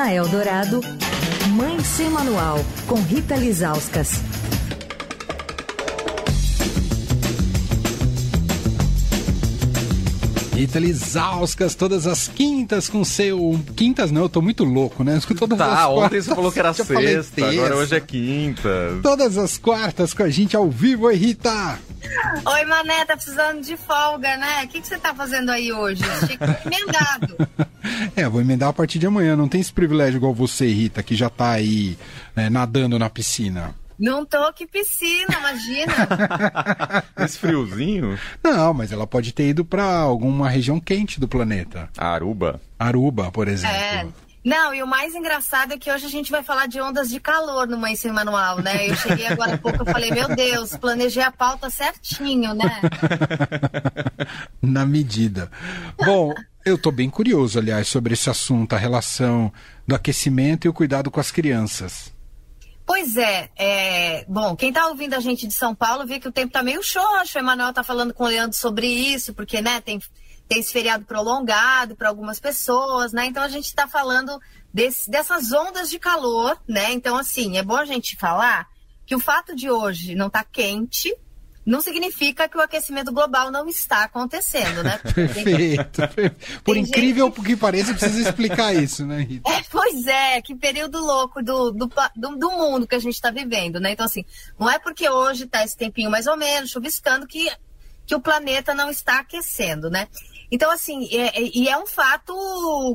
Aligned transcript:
Na 0.00 0.14
Eldorado, 0.14 0.80
Mãe 1.48 1.78
Sem 1.84 2.08
Manual, 2.08 2.58
com 2.86 2.94
Rita 3.02 3.36
Lizauskas. 3.36 4.29
Rita 10.60 10.78
Lizauskas, 10.78 11.74
todas 11.74 12.06
as 12.06 12.28
quintas 12.28 12.86
com 12.86 13.02
seu. 13.02 13.58
Quintas 13.74 14.10
não, 14.10 14.20
eu 14.20 14.28
tô 14.28 14.42
muito 14.42 14.62
louco, 14.62 15.02
né? 15.02 15.18
Todas 15.38 15.56
tá, 15.56 15.88
ontem 15.88 16.20
você 16.20 16.34
falou 16.34 16.52
que 16.52 16.58
era 16.58 16.74
sexta, 16.74 17.46
agora 17.46 17.76
hoje 17.76 17.96
é 17.96 18.00
quinta. 18.00 18.68
Todas 19.02 19.38
as 19.38 19.56
quartas 19.56 20.12
com 20.12 20.22
a 20.22 20.28
gente 20.28 20.54
ao 20.54 20.68
vivo, 20.68 21.06
oi 21.06 21.16
Rita! 21.16 21.78
Oi, 22.44 22.64
Mané, 22.66 23.06
tá 23.06 23.16
precisando 23.16 23.62
de 23.62 23.74
folga, 23.74 24.36
né? 24.36 24.64
O 24.64 24.68
que, 24.68 24.82
que 24.82 24.86
você 24.86 24.98
tá 24.98 25.14
fazendo 25.14 25.48
aí 25.48 25.72
hoje? 25.72 26.04
Achei 26.04 26.36
que 26.36 26.44
emendado. 26.44 27.48
é, 28.14 28.28
vou 28.28 28.42
emendar 28.42 28.68
a 28.68 28.72
partir 28.74 28.98
de 28.98 29.06
amanhã. 29.06 29.34
Não 29.34 29.48
tem 29.48 29.62
esse 29.62 29.72
privilégio 29.72 30.18
igual 30.18 30.34
você, 30.34 30.66
Rita, 30.66 31.02
que 31.02 31.16
já 31.16 31.30
tá 31.30 31.52
aí 31.52 31.96
né, 32.36 32.50
nadando 32.50 32.98
na 32.98 33.08
piscina. 33.08 33.74
Não 34.00 34.24
tô 34.24 34.50
que 34.54 34.66
piscina, 34.66 35.36
imagina. 35.38 35.92
Esse 37.22 37.38
friozinho? 37.38 38.18
Não, 38.42 38.72
mas 38.72 38.92
ela 38.92 39.06
pode 39.06 39.30
ter 39.32 39.48
ido 39.48 39.62
para 39.62 39.84
alguma 39.84 40.48
região 40.48 40.80
quente 40.80 41.20
do 41.20 41.28
planeta. 41.28 41.90
Aruba. 41.98 42.58
Aruba, 42.78 43.30
por 43.30 43.46
exemplo. 43.46 43.76
É. 43.76 44.06
Não, 44.42 44.72
e 44.72 44.82
o 44.82 44.86
mais 44.86 45.14
engraçado 45.14 45.74
é 45.74 45.78
que 45.78 45.92
hoje 45.92 46.06
a 46.06 46.08
gente 46.08 46.30
vai 46.30 46.42
falar 46.42 46.66
de 46.66 46.80
ondas 46.80 47.10
de 47.10 47.20
calor 47.20 47.68
no 47.68 47.76
Mãe 47.76 47.94
Sem 47.94 48.10
Manual, 48.10 48.62
né? 48.62 48.88
Eu 48.88 48.96
cheguei 48.96 49.26
agora 49.26 49.56
há 49.56 49.58
pouco 49.58 49.82
e 49.82 49.92
falei, 49.92 50.10
meu 50.10 50.34
Deus, 50.34 50.74
planejei 50.78 51.22
a 51.22 51.30
pauta 51.30 51.68
certinho, 51.68 52.54
né? 52.54 52.80
Na 54.62 54.86
medida. 54.86 55.50
Bom, 56.02 56.32
eu 56.64 56.78
tô 56.78 56.90
bem 56.90 57.10
curioso, 57.10 57.58
aliás, 57.58 57.86
sobre 57.86 58.14
esse 58.14 58.30
assunto, 58.30 58.72
a 58.72 58.78
relação 58.78 59.52
do 59.86 59.94
aquecimento 59.94 60.64
e 60.64 60.70
o 60.70 60.72
cuidado 60.72 61.10
com 61.10 61.20
as 61.20 61.30
crianças. 61.30 62.10
Pois 62.92 63.16
é, 63.16 63.48
é, 63.54 64.24
bom, 64.28 64.56
quem 64.56 64.70
está 64.70 64.88
ouvindo 64.88 65.14
a 65.14 65.20
gente 65.20 65.46
de 65.46 65.54
São 65.54 65.72
Paulo 65.76 66.04
vê 66.04 66.18
que 66.18 66.26
o 66.26 66.32
tempo 66.32 66.48
está 66.48 66.60
meio 66.60 66.82
xoxo, 66.82 67.38
o 67.38 67.40
Emanuel 67.40 67.68
está 67.70 67.84
falando 67.84 68.12
com 68.12 68.24
o 68.24 68.26
Leandro 68.26 68.56
sobre 68.58 68.88
isso, 68.88 69.32
porque, 69.32 69.62
né, 69.62 69.80
tem, 69.80 70.00
tem 70.48 70.58
esse 70.58 70.72
feriado 70.72 71.04
prolongado 71.04 71.94
para 71.94 72.08
algumas 72.08 72.40
pessoas, 72.40 73.12
né, 73.12 73.26
então 73.26 73.44
a 73.44 73.48
gente 73.48 73.66
está 73.66 73.86
falando 73.86 74.36
desse, 74.74 75.08
dessas 75.08 75.52
ondas 75.52 75.88
de 75.88 76.00
calor, 76.00 76.60
né, 76.66 76.90
então, 76.90 77.16
assim, 77.16 77.58
é 77.58 77.62
bom 77.62 77.76
a 77.76 77.84
gente 77.84 78.16
falar 78.16 78.66
que 79.06 79.14
o 79.14 79.20
fato 79.20 79.54
de 79.54 79.70
hoje 79.70 80.16
não 80.16 80.26
estar 80.26 80.42
tá 80.42 80.50
quente, 80.50 81.16
não 81.64 81.80
significa 81.80 82.48
que 82.48 82.56
o 82.56 82.60
aquecimento 82.60 83.12
global 83.12 83.50
não 83.50 83.68
está 83.68 84.04
acontecendo, 84.04 84.82
né? 84.82 84.98
Perfeito. 85.14 86.02
Por 86.64 86.74
Tem 86.74 86.82
incrível 86.82 87.26
gente... 87.26 87.42
que 87.42 87.56
pareça, 87.56 87.92
precisa 87.92 88.28
explicar 88.28 88.74
isso, 88.74 89.06
né, 89.06 89.22
Rita? 89.22 89.50
É, 89.50 89.62
pois 89.70 90.06
é, 90.06 90.40
que 90.40 90.54
período 90.54 90.98
louco 90.98 91.42
do, 91.42 91.70
do, 91.70 91.90
do, 92.16 92.36
do 92.36 92.50
mundo 92.50 92.86
que 92.86 92.94
a 92.94 92.98
gente 92.98 93.14
está 93.14 93.30
vivendo, 93.30 93.78
né? 93.78 93.92
Então, 93.92 94.06
assim, 94.06 94.24
não 94.58 94.70
é 94.70 94.78
porque 94.78 95.08
hoje 95.08 95.44
está 95.44 95.62
esse 95.62 95.76
tempinho 95.76 96.10
mais 96.10 96.26
ou 96.26 96.36
menos, 96.36 96.70
chuviscando, 96.70 97.26
que, 97.26 97.50
que 98.06 98.14
o 98.14 98.20
planeta 98.20 98.74
não 98.74 98.90
está 98.90 99.20
aquecendo, 99.20 99.90
né? 99.90 100.08
Então, 100.50 100.70
assim, 100.70 101.08
é, 101.12 101.40
é, 101.40 101.50
e 101.54 101.68
é 101.68 101.78
um 101.78 101.86
fato 101.86 102.34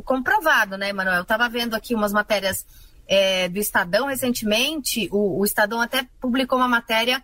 comprovado, 0.06 0.78
né, 0.78 0.92
Manuel? 0.92 1.18
Eu 1.18 1.22
estava 1.22 1.48
vendo 1.48 1.76
aqui 1.76 1.96
umas 1.96 2.12
matérias 2.12 2.66
é, 3.08 3.48
do 3.48 3.60
Estadão 3.60 4.08
recentemente, 4.08 5.08
o, 5.12 5.40
o 5.40 5.46
Estadão 5.46 5.80
até 5.80 6.08
publicou 6.20 6.58
uma 6.58 6.68
matéria 6.68 7.24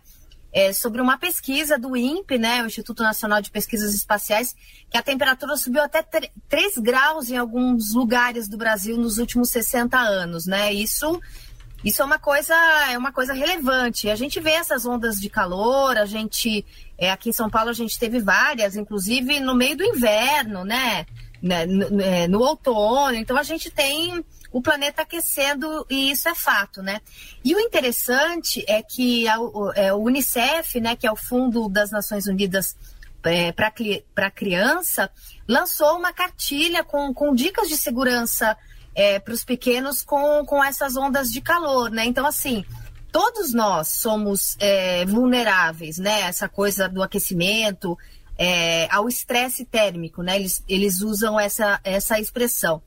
é, 0.52 0.72
sobre 0.72 1.00
uma 1.00 1.16
pesquisa 1.16 1.78
do 1.78 1.96
INPE, 1.96 2.38
né, 2.38 2.62
o 2.62 2.66
Instituto 2.66 3.02
Nacional 3.02 3.40
de 3.40 3.50
Pesquisas 3.50 3.94
Espaciais, 3.94 4.54
que 4.90 4.98
a 4.98 5.02
temperatura 5.02 5.56
subiu 5.56 5.82
até 5.82 6.02
3 6.02 6.78
graus 6.78 7.30
em 7.30 7.36
alguns 7.36 7.94
lugares 7.94 8.48
do 8.48 8.58
Brasil 8.58 8.96
nos 8.96 9.18
últimos 9.18 9.48
60 9.50 9.98
anos, 9.98 10.46
né? 10.46 10.72
Isso 10.72 11.20
isso 11.84 12.00
é 12.00 12.04
uma 12.04 12.18
coisa 12.18 12.54
é 12.90 12.96
uma 12.96 13.10
coisa 13.10 13.32
relevante. 13.32 14.08
A 14.08 14.14
gente 14.14 14.38
vê 14.38 14.50
essas 14.50 14.86
ondas 14.86 15.20
de 15.20 15.28
calor, 15.28 15.96
a 15.96 16.04
gente 16.04 16.64
é, 16.96 17.10
aqui 17.10 17.30
em 17.30 17.32
São 17.32 17.50
Paulo 17.50 17.70
a 17.70 17.74
gente 17.74 17.98
teve 17.98 18.20
várias, 18.20 18.76
inclusive 18.76 19.40
no 19.40 19.54
meio 19.54 19.76
do 19.76 19.82
inverno, 19.82 20.64
né? 20.64 21.06
Né 21.42 21.66
no, 21.66 22.00
é, 22.00 22.28
no 22.28 22.40
outono. 22.40 23.16
Então 23.16 23.36
a 23.36 23.42
gente 23.42 23.70
tem 23.70 24.24
o 24.52 24.60
planeta 24.60 25.02
aquecendo 25.02 25.84
e 25.90 26.10
isso 26.10 26.28
é 26.28 26.34
fato, 26.34 26.82
né? 26.82 27.00
E 27.44 27.54
o 27.54 27.60
interessante 27.60 28.64
é 28.68 28.82
que 28.82 29.26
a, 29.26 29.36
é, 29.74 29.92
o 29.92 29.98
Unicef, 29.98 30.78
né, 30.80 30.94
que 30.94 31.06
é 31.06 31.10
o 31.10 31.16
Fundo 31.16 31.68
das 31.68 31.90
Nações 31.90 32.26
Unidas 32.26 32.76
é, 33.24 33.50
para 33.52 33.72
a 34.16 34.30
criança, 34.30 35.10
lançou 35.48 35.96
uma 35.96 36.12
cartilha 36.12 36.84
com, 36.84 37.14
com 37.14 37.34
dicas 37.34 37.68
de 37.68 37.76
segurança 37.76 38.56
é, 38.94 39.18
para 39.18 39.32
os 39.32 39.44
pequenos 39.44 40.02
com, 40.02 40.44
com 40.44 40.62
essas 40.62 40.96
ondas 40.96 41.30
de 41.30 41.40
calor, 41.40 41.90
né? 41.90 42.04
Então, 42.04 42.26
assim, 42.26 42.64
todos 43.10 43.54
nós 43.54 43.88
somos 43.88 44.56
é, 44.58 45.04
vulneráveis, 45.06 45.98
né? 45.98 46.22
Essa 46.22 46.48
coisa 46.48 46.88
do 46.88 47.02
aquecimento, 47.02 47.96
é, 48.38 48.88
ao 48.90 49.08
estresse 49.08 49.64
térmico, 49.64 50.22
né? 50.22 50.36
Eles, 50.36 50.64
eles 50.68 51.00
usam 51.00 51.38
essa, 51.38 51.80
essa 51.84 52.18
expressão. 52.18 52.82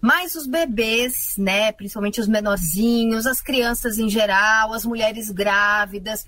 Mas 0.00 0.34
os 0.34 0.46
bebês, 0.46 1.34
né, 1.38 1.72
principalmente 1.72 2.20
os 2.20 2.28
menorzinhos, 2.28 3.26
as 3.26 3.40
crianças 3.40 3.98
em 3.98 4.08
geral, 4.08 4.74
as 4.74 4.84
mulheres 4.84 5.30
grávidas 5.30 6.26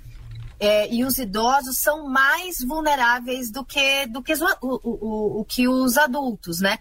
é, 0.58 0.92
e 0.92 1.04
os 1.04 1.18
idosos 1.18 1.76
são 1.76 2.08
mais 2.08 2.60
vulneráveis 2.60 3.50
do 3.50 3.64
que, 3.64 4.06
do 4.06 4.22
que 4.22 4.32
o, 4.32 4.78
o, 4.82 5.40
o, 5.40 5.44
que 5.44 5.68
os 5.68 5.98
adultos, 5.98 6.60
né? 6.60 6.78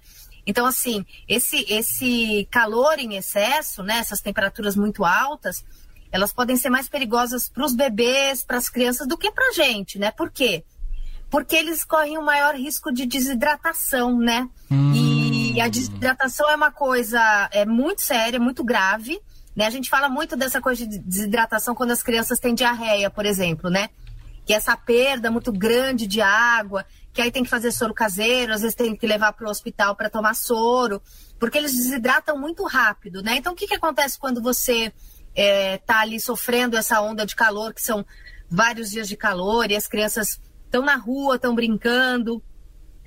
Então, 0.47 0.66
assim, 0.66 1.06
esse, 1.28 1.66
esse 1.67 2.47
calor 2.52 2.97
em 3.00 3.16
excesso, 3.16 3.84
né, 3.84 3.97
essas 3.97 4.22
temperaturas 4.22 4.75
muito 4.75 5.03
altas, 5.03 5.66
elas 6.12 6.31
podem 6.31 6.56
ser 6.56 6.69
mais 6.69 6.88
perigosas 6.88 7.50
para 7.50 7.66
os 7.66 7.75
bebês, 7.75 8.44
para 8.44 8.57
as 8.57 8.69
crianças, 8.69 9.07
do 9.07 9.17
que 9.17 9.31
para 9.31 9.50
a 9.50 9.52
gente, 9.52 10.00
né? 10.00 10.12
Por 10.12 10.31
quê? 10.31 10.63
Eles 11.51 11.84
correm 11.84 12.18
o 12.18 12.23
maior 12.23 12.56
risco 12.56 12.91
de 12.91 13.06
desidratação, 13.06 14.18
né? 14.18 14.47
Hum. 14.69 14.94
E 14.94 15.62
a 15.62 15.68
desidratação 15.68 16.50
é 16.50 16.56
uma 16.56 16.72
coisa 16.72 17.50
é 17.51 17.66
muito 17.66 18.01
séria, 18.01 18.40
muito 18.40 18.63
grave. 18.63 19.19
Né? 19.56 19.66
A 19.66 19.69
gente 19.69 19.90
fala 19.90 20.09
muito 20.09 20.35
dessa 20.35 20.59
coisa 20.59 20.85
de 20.85 21.00
desidratação 21.00 21.73
quando 21.73 21.91
as 21.91 22.03
crianças 22.03 22.40
têm 22.40 22.53
diarreia, 22.53 23.09
por 23.09 23.25
exemplo, 23.25 23.69
né? 23.69 23.90
Que 24.46 24.53
é 24.53 24.57
essa 24.57 24.75
perda 24.75 25.31
muito 25.31 25.51
grande 25.51 26.06
de 26.06 26.22
água, 26.22 26.85
que 27.13 27.22
aí 27.22 27.31
tem 27.31 27.44
que 27.44 27.50
fazer 27.50 27.72
soro 27.72 27.94
caseiro, 27.94 28.53
às 28.53 28.62
vezes 28.62 28.75
tem 28.75 28.96
que 28.96 29.07
levar 29.07 29.31
para 29.31 29.47
o 29.47 29.50
hospital 29.50 29.96
para 29.96 30.09
tomar 30.09 30.35
soro, 30.35 31.02
porque 31.40 31.57
eles 31.57 31.72
desidratam 31.72 32.38
muito 32.38 32.66
rápido, 32.66 33.23
né? 33.23 33.38
Então, 33.38 33.53
o 33.53 33.56
que, 33.56 33.66
que 33.66 33.75
acontece 33.75 34.19
quando 34.19 34.41
você 34.41 34.88
está 34.88 34.94
é, 35.35 35.78
tá 35.78 36.00
ali 36.02 36.19
sofrendo 36.19 36.75
essa 36.75 37.00
onda 37.02 37.25
de 37.25 37.35
calor, 37.35 37.73
que 37.73 37.81
são 37.81 38.06
vários 38.50 38.91
dias 38.91 39.07
de 39.07 39.16
calor, 39.16 39.72
e 39.72 39.75
as 39.75 39.88
crianças 39.88 40.40
estão 40.75 40.84
na 40.84 40.96
rua, 40.96 41.36
estão 41.36 41.56
brincando, 41.56 42.44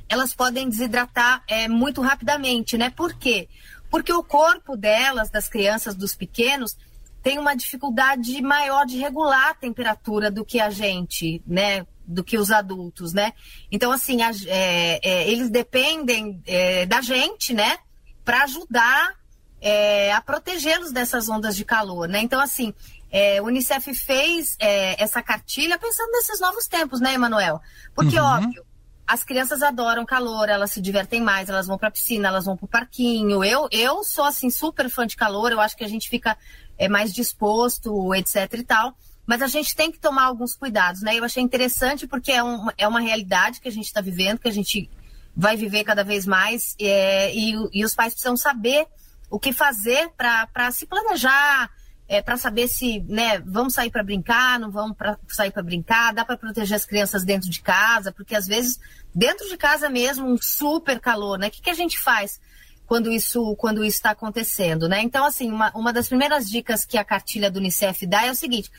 elas 0.09 0.35
podem 0.35 0.69
desidratar 0.69 1.43
é, 1.47 1.69
muito 1.69 2.01
rapidamente, 2.01 2.79
né? 2.79 2.91
Por 2.91 3.15
quê? 3.15 3.49
Porque 3.91 4.13
o 4.13 4.23
corpo 4.23 4.77
delas, 4.77 5.31
das 5.31 5.49
crianças, 5.49 5.95
dos 5.95 6.15
pequenos, 6.15 6.77
tem 7.23 7.39
uma 7.39 7.55
dificuldade 7.55 8.41
maior 8.41 8.87
de 8.87 8.97
regular 8.97 9.51
a 9.51 9.55
temperatura 9.55 10.31
do 10.31 10.45
que 10.45 10.61
a 10.61 10.71
gente, 10.71 11.43
né? 11.47 11.87
Do 12.07 12.25
que 12.25 12.39
os 12.39 12.51
adultos, 12.51 13.13
né? 13.13 13.33
Então, 13.71 13.93
assim, 13.93 14.23
a, 14.23 14.31
é, 14.47 15.01
é, 15.03 15.31
eles 15.31 15.51
dependem 15.51 16.43
é, 16.47 16.87
da 16.87 17.03
gente, 17.03 17.53
né? 17.53 17.77
Para 18.25 18.45
ajudar 18.45 19.15
é, 19.61 20.13
a 20.13 20.21
protegê-los 20.23 20.93
dessas 20.93 21.29
ondas 21.29 21.55
de 21.55 21.65
calor, 21.67 22.09
né? 22.09 22.21
Então, 22.21 22.41
assim, 22.41 22.73
é, 23.11 23.41
o 23.41 23.47
Unicef 23.47 23.95
fez 23.95 24.57
é, 24.59 25.03
essa 25.03 25.23
cartilha 25.23 25.79
pensando 25.79 26.11
nesses 26.13 26.41
novos 26.41 26.67
tempos, 26.67 27.01
né, 27.01 27.15
Emanuel? 27.15 27.61
Porque, 27.95 28.19
uhum. 28.19 28.27
óbvio, 28.27 28.65
as 29.07 29.25
crianças 29.25 29.63
adoram 29.63 30.05
calor, 30.05 30.51
elas 30.51 30.71
se 30.71 30.83
divertem 30.83 31.23
mais, 31.23 31.49
elas 31.49 31.67
vão 31.67 31.79
para 31.79 31.89
a 31.89 31.91
piscina, 31.91 32.29
elas 32.29 32.45
vão 32.45 32.57
para 32.57 32.67
o 32.67 32.69
parquinho. 32.69 33.43
Eu, 33.43 33.67
eu 33.71 34.05
sou 34.05 34.25
assim 34.25 34.51
super 34.51 34.91
fã 34.91 35.07
de 35.07 35.17
calor, 35.17 35.51
eu 35.51 35.61
acho 35.61 35.75
que 35.75 35.85
a 35.85 35.89
gente 35.89 36.11
fica 36.11 36.37
é, 36.77 36.89
mais 36.89 37.15
disposto, 37.15 38.15
etc 38.15 38.53
e 38.53 38.63
tal. 38.63 38.95
Mas 39.27 39.41
a 39.41 39.47
gente 39.47 39.75
tem 39.75 39.91
que 39.91 39.99
tomar 39.99 40.25
alguns 40.25 40.55
cuidados, 40.55 41.03
né? 41.03 41.15
Eu 41.15 41.25
achei 41.25 41.43
interessante 41.43 42.07
porque 42.07 42.33
é, 42.33 42.43
um, 42.43 42.69
é 42.77 42.87
uma 42.87 43.01
realidade 43.01 43.61
que 43.61 43.69
a 43.69 43.73
gente 43.73 43.87
está 43.87 44.03
vivendo, 44.03 44.39
que 44.39 44.49
a 44.49 44.53
gente 44.53 44.91
vai 45.35 45.57
viver 45.57 45.85
cada 45.85 46.03
vez 46.05 46.27
mais, 46.27 46.75
é, 46.81 47.35
e, 47.35 47.55
e 47.73 47.85
os 47.85 47.95
pais 47.95 48.13
precisam 48.13 48.37
saber 48.37 48.87
o 49.31 49.39
que 49.39 49.53
fazer 49.53 50.11
para 50.17 50.71
se 50.73 50.85
planejar, 50.87 51.71
é, 52.09 52.23
para 52.23 52.37
saber 52.37 52.69
se, 52.69 53.01
né, 53.01 53.39
vamos 53.41 53.75
sair 53.75 53.91
para 53.91 54.03
brincar, 54.03 54.59
não 54.59 54.71
vamos 54.71 54.97
pra, 54.97 55.19
sair 55.29 55.51
para 55.51 55.63
brincar, 55.63 56.15
dá 56.15 56.25
para 56.25 56.39
proteger 56.39 56.77
as 56.77 56.87
crianças 56.87 57.23
dentro 57.23 57.51
de 57.51 57.61
casa, 57.61 58.11
porque 58.11 58.35
às 58.35 58.47
vezes 58.47 58.81
dentro 59.15 59.49
de 59.49 59.57
casa 59.57 59.91
mesmo 59.91 60.27
um 60.27 60.39
super 60.41 60.99
calor, 60.99 61.39
né? 61.39 61.49
O 61.49 61.51
que, 61.51 61.63
que 61.63 61.71
a 61.71 61.75
gente 61.75 61.99
faz 61.99 62.41
quando 62.87 63.13
isso 63.13 63.55
quando 63.57 63.85
isso 63.85 63.99
está 63.99 64.11
acontecendo, 64.11 64.89
né? 64.89 65.03
Então 65.03 65.25
assim, 65.25 65.51
uma, 65.51 65.71
uma 65.75 65.93
das 65.93 66.09
primeiras 66.09 66.49
dicas 66.49 66.85
que 66.85 66.97
a 66.97 67.05
cartilha 67.05 67.51
do 67.51 67.59
Unicef 67.59 68.07
dá 68.07 68.25
é 68.25 68.31
o 68.31 68.35
seguinte: 68.35 68.71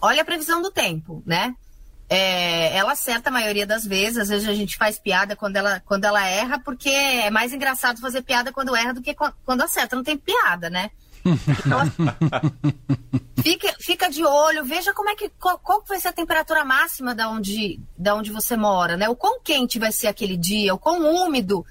olha 0.00 0.22
a 0.22 0.24
previsão 0.24 0.62
do 0.62 0.70
tempo, 0.70 1.22
né? 1.26 1.54
é, 2.10 2.76
ela 2.76 2.92
acerta 2.92 3.30
a 3.30 3.32
maioria 3.32 3.64
das 3.64 3.86
vezes. 3.86 4.18
Às 4.18 4.28
vezes 4.28 4.48
a 4.48 4.52
gente 4.52 4.76
faz 4.76 4.98
piada 4.98 5.36
quando 5.36 5.56
ela, 5.56 5.80
quando 5.86 6.04
ela 6.04 6.26
erra, 6.26 6.58
porque 6.58 6.88
é 6.88 7.30
mais 7.30 7.52
engraçado 7.52 8.00
fazer 8.00 8.22
piada 8.22 8.52
quando 8.52 8.74
erra 8.74 8.92
do 8.92 9.00
que 9.00 9.14
quando 9.14 9.62
acerta. 9.62 9.94
Não 9.94 10.02
tem 10.02 10.18
piada, 10.18 10.68
né? 10.68 10.90
Então, 11.24 11.80
fica, 13.42 13.74
fica 13.78 14.10
de 14.10 14.24
olho, 14.24 14.64
veja 14.64 14.92
como 14.92 15.10
é 15.10 15.14
que 15.14 15.28
qual, 15.30 15.58
qual, 15.58 15.84
vai 15.86 16.00
ser 16.00 16.08
a 16.08 16.12
temperatura 16.12 16.64
máxima 16.64 17.14
da 17.14 17.28
onde, 17.28 17.80
da 17.96 18.14
onde 18.14 18.30
você 18.30 18.56
mora, 18.56 18.96
né? 18.96 19.08
O 19.08 19.16
quão 19.16 19.40
quente 19.40 19.78
vai 19.78 19.92
ser 19.92 20.06
aquele 20.06 20.36
dia, 20.36 20.74
o 20.74 20.78
quão 20.78 21.02
úmido 21.24 21.64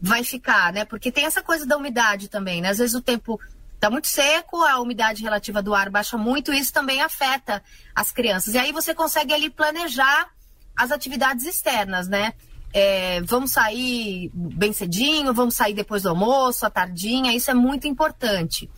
vai 0.00 0.24
ficar, 0.24 0.72
né? 0.72 0.84
Porque 0.84 1.10
tem 1.10 1.24
essa 1.24 1.42
coisa 1.42 1.66
da 1.66 1.76
umidade 1.76 2.28
também, 2.28 2.60
né? 2.60 2.70
Às 2.70 2.78
vezes 2.78 2.94
o 2.94 3.02
tempo 3.02 3.40
está 3.74 3.88
muito 3.88 4.08
seco, 4.08 4.62
a 4.62 4.80
umidade 4.80 5.22
relativa 5.22 5.62
do 5.62 5.74
ar 5.74 5.88
baixa 5.88 6.16
muito, 6.18 6.52
e 6.52 6.58
isso 6.58 6.72
também 6.72 7.00
afeta 7.00 7.62
as 7.94 8.10
crianças. 8.10 8.54
E 8.54 8.58
aí 8.58 8.72
você 8.72 8.94
consegue 8.94 9.32
ali 9.32 9.48
planejar 9.50 10.28
as 10.76 10.90
atividades 10.90 11.46
externas, 11.46 12.08
né? 12.08 12.32
É, 12.72 13.20
vamos 13.22 13.52
sair 13.52 14.30
bem 14.34 14.72
cedinho, 14.72 15.32
vamos 15.32 15.54
sair 15.54 15.74
depois 15.74 16.02
do 16.02 16.10
almoço, 16.10 16.66
à 16.66 16.70
tardinha, 16.70 17.34
isso 17.34 17.50
é 17.50 17.54
muito 17.54 17.88
importante. 17.88 18.70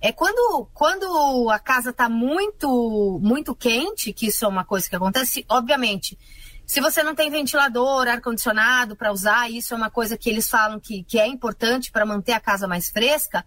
É 0.00 0.12
quando, 0.12 0.66
quando 0.72 1.50
a 1.50 1.58
casa 1.58 1.90
está 1.90 2.08
muito, 2.08 3.18
muito 3.22 3.54
quente, 3.54 4.12
que 4.12 4.28
isso 4.28 4.44
é 4.44 4.48
uma 4.48 4.64
coisa 4.64 4.88
que 4.88 4.96
acontece, 4.96 5.44
obviamente, 5.48 6.18
se 6.66 6.80
você 6.80 7.02
não 7.02 7.14
tem 7.14 7.28
ventilador, 7.30 8.06
ar-condicionado 8.06 8.96
para 8.96 9.12
usar, 9.12 9.50
isso 9.50 9.74
é 9.74 9.76
uma 9.76 9.90
coisa 9.90 10.16
que 10.16 10.30
eles 10.30 10.48
falam 10.48 10.78
que, 10.78 11.02
que 11.02 11.18
é 11.18 11.26
importante 11.26 11.90
para 11.90 12.06
manter 12.06 12.32
a 12.32 12.40
casa 12.40 12.68
mais 12.68 12.88
fresca. 12.88 13.44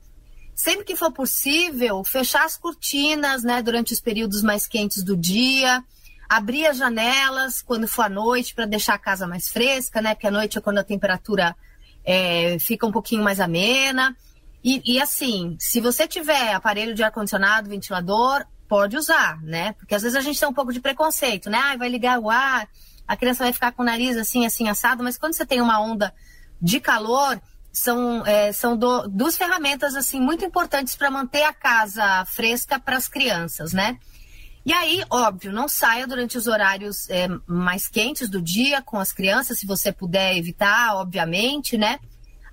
Sempre 0.53 0.83
que 0.83 0.95
for 0.95 1.11
possível, 1.11 2.03
fechar 2.03 2.45
as 2.45 2.57
cortinas 2.57 3.41
né, 3.41 3.61
durante 3.61 3.93
os 3.93 3.99
períodos 3.99 4.43
mais 4.43 4.67
quentes 4.67 5.01
do 5.01 5.17
dia, 5.17 5.83
abrir 6.29 6.67
as 6.67 6.77
janelas 6.77 7.61
quando 7.61 7.87
for 7.87 8.03
à 8.03 8.09
noite 8.09 8.53
para 8.53 8.65
deixar 8.65 8.95
a 8.95 8.99
casa 8.99 9.25
mais 9.25 9.47
fresca, 9.47 10.01
né? 10.01 10.13
Porque 10.13 10.27
à 10.27 10.31
noite 10.31 10.57
é 10.57 10.61
quando 10.61 10.79
a 10.79 10.83
temperatura 10.83 11.55
é, 12.03 12.57
fica 12.59 12.85
um 12.85 12.91
pouquinho 12.91 13.23
mais 13.23 13.39
amena. 13.39 14.15
E, 14.63 14.81
e 14.93 15.01
assim, 15.01 15.57
se 15.59 15.81
você 15.81 16.07
tiver 16.07 16.53
aparelho 16.53 16.95
de 16.95 17.03
ar-condicionado, 17.03 17.69
ventilador, 17.69 18.45
pode 18.67 18.95
usar, 18.95 19.41
né? 19.41 19.73
Porque 19.73 19.93
às 19.93 20.01
vezes 20.01 20.17
a 20.17 20.21
gente 20.21 20.39
tem 20.39 20.47
um 20.47 20.53
pouco 20.53 20.71
de 20.71 20.79
preconceito, 20.79 21.49
né? 21.49 21.59
Ah, 21.61 21.77
vai 21.77 21.89
ligar 21.89 22.19
o 22.19 22.29
ar, 22.29 22.67
a 23.07 23.17
criança 23.17 23.43
vai 23.43 23.51
ficar 23.51 23.71
com 23.73 23.83
o 23.83 23.85
nariz 23.85 24.15
assim, 24.15 24.45
assim, 24.45 24.69
assado, 24.69 25.03
mas 25.03 25.17
quando 25.17 25.33
você 25.33 25.45
tem 25.45 25.59
uma 25.59 25.81
onda 25.81 26.13
de 26.61 26.79
calor, 26.79 27.41
são, 27.73 28.25
é, 28.25 28.51
são 28.53 28.77
do, 28.77 29.07
duas 29.09 29.35
ferramentas 29.35 29.95
assim 29.95 30.21
muito 30.21 30.45
importantes 30.45 30.95
para 30.95 31.11
manter 31.11 31.43
a 31.43 31.51
casa 31.51 32.23
fresca 32.25 32.79
para 32.79 32.95
as 32.95 33.07
crianças, 33.07 33.73
né? 33.73 33.97
E 34.65 34.71
aí, 34.71 35.03
óbvio, 35.09 35.51
não 35.51 35.67
saia 35.67 36.07
durante 36.07 36.37
os 36.37 36.47
horários 36.47 37.09
é, 37.09 37.27
mais 37.45 37.89
quentes 37.89 38.29
do 38.29 38.41
dia 38.41 38.81
com 38.81 38.97
as 38.97 39.11
crianças, 39.11 39.59
se 39.59 39.65
você 39.65 39.91
puder 39.91 40.37
evitar, 40.37 40.95
obviamente, 40.95 41.77
né? 41.77 41.99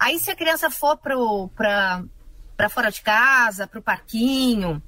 Aí, 0.01 0.19
se 0.19 0.31
a 0.31 0.35
criança 0.35 0.71
for 0.71 0.97
para 0.97 2.69
fora 2.71 2.91
de 2.91 3.03
casa, 3.03 3.67
para 3.67 3.79
o 3.79 3.83
parquinho, 3.83 4.83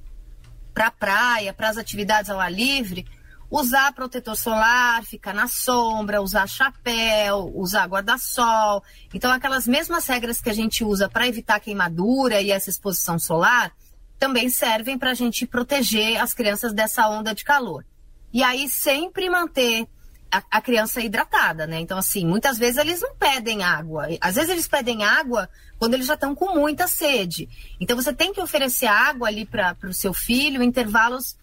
para 0.73 0.87
a 0.87 0.91
praia, 0.91 1.53
para 1.53 1.69
as 1.69 1.77
atividades 1.77 2.31
ao 2.31 2.41
ar 2.41 2.51
livre, 2.51 3.07
usar 3.51 3.93
protetor 3.93 4.35
solar, 4.35 5.05
ficar 5.05 5.35
na 5.35 5.47
sombra, 5.47 6.23
usar 6.23 6.49
chapéu, 6.49 7.53
usar 7.55 7.87
guarda-sol. 7.87 8.83
Então, 9.13 9.31
aquelas 9.31 9.69
mesmas 9.69 10.07
regras 10.07 10.41
que 10.41 10.49
a 10.49 10.55
gente 10.55 10.83
usa 10.83 11.11
para 11.11 11.29
evitar 11.29 11.61
queimadura 11.61 12.41
e 12.41 12.51
essa 12.51 12.71
exposição 12.71 13.19
solar 13.19 13.71
também 14.19 14.49
servem 14.49 14.97
para 14.97 15.11
a 15.11 15.15
gente 15.15 15.45
proteger 15.47 16.19
as 16.23 16.33
crianças 16.33 16.73
dessa 16.73 17.07
onda 17.11 17.35
de 17.35 17.45
calor. 17.45 17.85
E 18.33 18.43
aí, 18.43 18.67
sempre 18.67 19.29
manter 19.29 19.87
a, 20.33 20.43
a, 20.51 20.61
criança 20.61 21.01
hidratada, 21.01 21.67
né? 21.67 21.79
Então, 21.79 21.99
assim, 21.99 22.27
muitas 22.27 22.59
vezes 22.59 22.79
eles 22.79 23.01
não 23.01 23.15
pedem 23.15 23.63
água. 23.63 24.09
Às 24.21 24.37
vezes 24.37 24.51
eles 24.51 24.67
pedem 24.67 25.05
água 25.05 25.49
quando 25.79 25.95
eles 25.95 26.07
já 26.07 26.15
estão 26.15 26.35
com 26.35 26.55
muita 26.55 26.89
sede. 26.89 27.49
Então, 27.79 27.95
você 27.95 28.13
tem 28.13 28.33
que 28.33 28.41
oferecer 28.41 28.87
água 28.87 29.29
ali 29.29 29.45
para 29.45 29.77
o 29.85 29.93
seu 29.93 30.15
filho 30.15 30.63
em 30.63 30.67
intervalos 30.67 31.37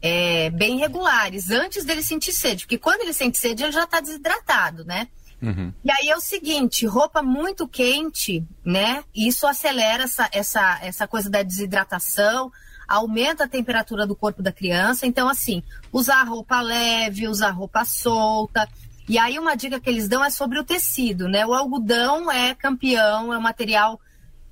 é, 0.00 0.50
bem 0.50 0.78
regulares, 0.78 1.50
antes 1.50 1.84
dele 1.84 2.02
sentir 2.02 2.32
sede. 2.32 2.64
Porque 2.64 2.78
quando 2.78 3.00
ele 3.00 3.12
sente 3.12 3.38
sede, 3.38 3.64
ele 3.64 3.72
já 3.72 3.84
está 3.84 4.00
desidratado, 4.00 4.84
né? 4.84 5.08
Uhum. 5.42 5.72
E 5.84 5.90
aí 5.90 6.08
é 6.08 6.16
o 6.16 6.20
seguinte, 6.20 6.86
roupa 6.86 7.22
muito 7.22 7.68
quente, 7.68 8.44
né? 8.64 9.04
Isso 9.14 9.46
acelera 9.46 10.04
essa, 10.04 10.28
essa, 10.32 10.78
essa 10.82 11.06
coisa 11.06 11.28
da 11.28 11.42
desidratação, 11.42 12.50
aumenta 12.86 13.44
a 13.44 13.48
temperatura 13.48 14.06
do 14.06 14.14
corpo 14.14 14.42
da 14.42 14.52
criança. 14.52 15.06
Então, 15.06 15.28
assim, 15.28 15.62
usar 15.92 16.22
roupa 16.24 16.60
leve, 16.60 17.28
usar 17.28 17.50
roupa 17.50 17.84
solta. 17.84 18.68
E 19.08 19.18
aí, 19.18 19.38
uma 19.38 19.56
dica 19.56 19.80
que 19.80 19.88
eles 19.88 20.08
dão 20.08 20.24
é 20.24 20.30
sobre 20.30 20.58
o 20.58 20.64
tecido, 20.64 21.28
né? 21.28 21.46
O 21.46 21.54
algodão 21.54 22.30
é 22.30 22.54
campeão, 22.54 23.32
é 23.32 23.38
um 23.38 23.42
material 23.42 24.00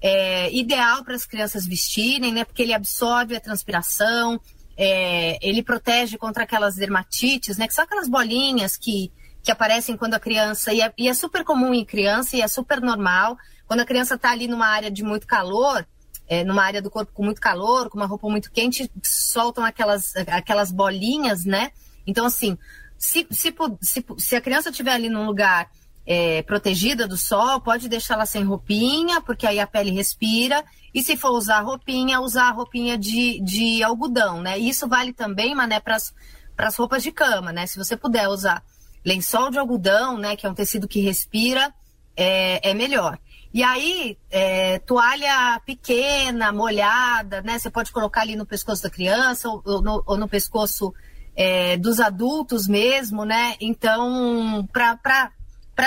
é, 0.00 0.52
ideal 0.54 1.02
para 1.02 1.14
as 1.14 1.24
crianças 1.24 1.66
vestirem, 1.66 2.32
né? 2.32 2.44
Porque 2.44 2.62
ele 2.62 2.72
absorve 2.72 3.34
a 3.34 3.40
transpiração, 3.40 4.40
é, 4.76 5.38
ele 5.40 5.62
protege 5.62 6.18
contra 6.18 6.44
aquelas 6.44 6.76
dermatites, 6.76 7.56
né? 7.56 7.66
Que 7.66 7.74
são 7.74 7.84
aquelas 7.84 8.08
bolinhas 8.08 8.76
que, 8.76 9.10
que 9.42 9.50
aparecem 9.50 9.96
quando 9.96 10.14
a 10.14 10.20
criança. 10.20 10.72
E 10.72 10.80
é, 10.80 10.92
e 10.96 11.08
é 11.08 11.14
super 11.14 11.42
comum 11.42 11.72
em 11.74 11.84
criança 11.84 12.36
e 12.36 12.40
é 12.40 12.48
super 12.48 12.80
normal. 12.80 13.36
Quando 13.66 13.80
a 13.80 13.84
criança 13.86 14.14
está 14.14 14.30
ali 14.30 14.46
numa 14.46 14.66
área 14.66 14.90
de 14.90 15.02
muito 15.02 15.26
calor, 15.26 15.86
é, 16.28 16.44
numa 16.44 16.62
área 16.62 16.80
do 16.80 16.90
corpo 16.90 17.12
com 17.12 17.24
muito 17.24 17.40
calor, 17.40 17.88
com 17.88 17.96
uma 17.96 18.06
roupa 18.06 18.28
muito 18.28 18.50
quente, 18.50 18.90
soltam 19.02 19.64
aquelas, 19.64 20.14
aquelas 20.28 20.72
bolinhas, 20.72 21.44
né? 21.44 21.70
Então, 22.06 22.26
assim, 22.26 22.56
se, 22.98 23.26
se, 23.30 23.54
se, 23.80 24.04
se 24.18 24.36
a 24.36 24.40
criança 24.40 24.70
estiver 24.70 24.92
ali 24.92 25.08
num 25.08 25.26
lugar 25.26 25.70
é, 26.06 26.42
protegida 26.42 27.06
do 27.06 27.16
sol, 27.16 27.60
pode 27.60 27.88
deixá-la 27.88 28.26
sem 28.26 28.44
roupinha, 28.44 29.20
porque 29.20 29.46
aí 29.46 29.58
a 29.58 29.66
pele 29.66 29.90
respira. 29.90 30.64
E 30.92 31.02
se 31.02 31.16
for 31.16 31.30
usar 31.30 31.60
roupinha, 31.60 32.20
usar 32.20 32.50
roupinha 32.50 32.96
de, 32.96 33.40
de 33.40 33.82
algodão, 33.82 34.40
né? 34.40 34.58
Isso 34.58 34.86
vale 34.88 35.12
também, 35.12 35.54
mané, 35.54 35.80
para 35.80 35.96
as 35.96 36.76
roupas 36.76 37.02
de 37.02 37.10
cama, 37.10 37.52
né? 37.52 37.66
Se 37.66 37.76
você 37.76 37.96
puder 37.96 38.28
usar 38.28 38.62
lençol 39.04 39.50
de 39.50 39.58
algodão, 39.58 40.16
né, 40.16 40.34
que 40.34 40.46
é 40.46 40.50
um 40.50 40.54
tecido 40.54 40.88
que 40.88 41.00
respira, 41.00 41.72
é, 42.16 42.70
é 42.70 42.74
melhor. 42.74 43.18
E 43.54 43.62
aí, 43.62 44.18
é, 44.32 44.80
toalha 44.80 45.60
pequena, 45.64 46.50
molhada, 46.50 47.40
né? 47.40 47.56
Você 47.56 47.70
pode 47.70 47.92
colocar 47.92 48.22
ali 48.22 48.34
no 48.34 48.44
pescoço 48.44 48.82
da 48.82 48.90
criança 48.90 49.48
ou, 49.48 49.62
ou, 49.64 49.80
no, 49.80 50.02
ou 50.04 50.16
no, 50.16 50.26
pescoço 50.26 50.92
é, 51.36 51.76
dos 51.76 52.00
adultos 52.00 52.66
mesmo, 52.66 53.24
né? 53.24 53.54
Então, 53.60 54.68
para 54.72 55.30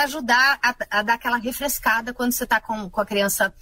ajudar 0.05 0.57
a, 0.63 0.75
a, 0.89 1.01
dar 1.01 1.15
aquela 1.15 1.35
refrescada 1.35 2.13
quando 2.13 2.31
você 2.31 2.45
está 2.45 2.61
com, 2.61 2.89
com 2.89 3.01
a 3.01 3.05
criança 3.05 3.53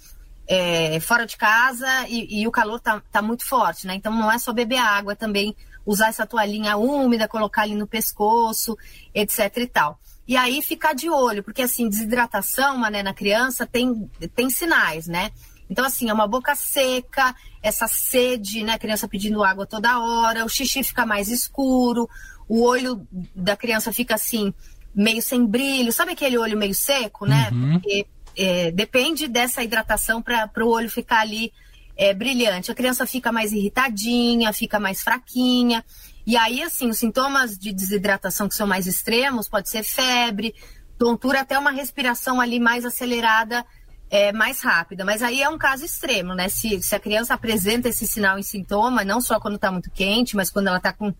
é, 0.46 1.00
fora 1.00 1.26
de 1.26 1.36
casa 1.36 2.06
e, 2.08 2.42
e, 2.42 2.46
o 2.46 2.52
calor 2.52 2.78
tá, 2.78 3.02
tá 3.10 3.20
muito 3.20 3.44
forte, 3.44 3.88
né? 3.88 3.96
Então, 3.96 4.12
não 4.12 4.30
é 4.30 4.38
só 4.38 4.52
beber 4.52 4.78
água, 4.78 5.14
é 5.14 5.16
também 5.16 5.52
usar 5.84 6.10
essa 6.10 6.24
toalhinha 6.24 6.76
úmida, 6.76 7.26
colocar 7.26 7.62
ali 7.62 7.74
no 7.74 7.88
pescoço, 7.88 8.78
etc 9.12 9.56
e 9.56 9.66
tal. 9.66 9.98
E 10.26 10.36
aí 10.36 10.60
ficar 10.60 10.94
de 10.94 11.08
olho, 11.08 11.42
porque 11.42 11.62
assim, 11.62 11.88
desidratação, 11.88 12.76
mané, 12.76 13.02
na 13.02 13.14
criança 13.14 13.66
tem, 13.66 14.10
tem 14.34 14.50
sinais, 14.50 15.06
né? 15.06 15.30
Então, 15.68 15.84
assim, 15.84 16.08
é 16.08 16.12
uma 16.12 16.26
boca 16.26 16.54
seca, 16.54 17.34
essa 17.62 17.88
sede, 17.88 18.62
né? 18.62 18.74
A 18.74 18.78
criança 18.78 19.08
pedindo 19.08 19.42
água 19.42 19.66
toda 19.66 19.98
hora, 19.98 20.44
o 20.44 20.48
xixi 20.48 20.82
fica 20.82 21.04
mais 21.04 21.28
escuro, 21.28 22.08
o 22.48 22.62
olho 22.62 23.06
da 23.34 23.56
criança 23.56 23.92
fica 23.92 24.14
assim, 24.14 24.54
meio 24.94 25.20
sem 25.20 25.44
brilho. 25.44 25.92
Sabe 25.92 26.12
aquele 26.12 26.38
olho 26.38 26.56
meio 26.56 26.74
seco, 26.74 27.26
né? 27.26 27.50
Uhum. 27.52 27.72
Porque 27.72 28.06
é, 28.36 28.70
depende 28.70 29.26
dessa 29.26 29.62
hidratação 29.62 30.22
para 30.22 30.50
o 30.60 30.68
olho 30.68 30.90
ficar 30.90 31.20
ali 31.20 31.52
é, 31.96 32.12
brilhante. 32.12 32.70
A 32.70 32.74
criança 32.74 33.06
fica 33.06 33.32
mais 33.32 33.52
irritadinha, 33.52 34.52
fica 34.52 34.78
mais 34.78 35.02
fraquinha. 35.02 35.84
E 36.26 36.36
aí, 36.36 36.62
assim, 36.62 36.88
os 36.88 36.98
sintomas 36.98 37.56
de 37.56 37.72
desidratação 37.72 38.48
que 38.48 38.54
são 38.54 38.66
mais 38.66 38.86
extremos 38.86 39.48
pode 39.48 39.70
ser 39.70 39.82
febre, 39.82 40.54
tontura, 40.98 41.40
até 41.40 41.58
uma 41.58 41.70
respiração 41.70 42.40
ali 42.40 42.58
mais 42.58 42.84
acelerada, 42.84 43.64
é, 44.10 44.32
mais 44.32 44.60
rápida. 44.60 45.04
Mas 45.04 45.22
aí 45.22 45.40
é 45.40 45.48
um 45.48 45.56
caso 45.56 45.84
extremo, 45.84 46.34
né? 46.34 46.48
Se, 46.48 46.82
se 46.82 46.94
a 46.94 47.00
criança 47.00 47.34
apresenta 47.34 47.88
esse 47.88 48.06
sinal 48.06 48.38
em 48.38 48.42
sintoma, 48.42 49.04
não 49.04 49.20
só 49.20 49.40
quando 49.40 49.54
está 49.54 49.70
muito 49.70 49.90
quente, 49.90 50.36
mas 50.36 50.50
quando 50.50 50.66
ela 50.66 50.78
está 50.78 50.92
com, 50.92 51.14